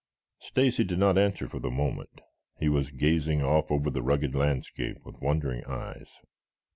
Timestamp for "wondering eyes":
5.21-6.09